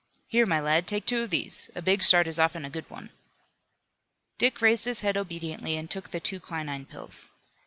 Here, 0.25 0.47
my 0.47 0.59
lad, 0.59 0.87
take 0.87 1.05
two 1.05 1.21
of 1.21 1.29
these. 1.29 1.69
A 1.75 1.81
big 1.83 2.01
start 2.01 2.25
is 2.27 2.39
often 2.39 2.65
a 2.65 2.71
good 2.71 2.89
one." 2.89 3.11
Dick 4.39 4.59
raised 4.59 4.85
his 4.85 5.01
head 5.01 5.15
obediently 5.15 5.77
and 5.77 5.91
took 5.91 6.09
the 6.09 6.19
two 6.19 6.39
quinine 6.39 6.87
pills. 6.87 7.29